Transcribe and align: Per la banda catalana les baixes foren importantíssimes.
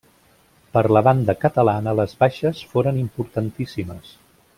Per 0.77 0.81
la 0.97 1.03
banda 1.07 1.35
catalana 1.43 1.93
les 1.99 2.15
baixes 2.23 2.63
foren 2.73 2.99
importantíssimes. 3.03 4.11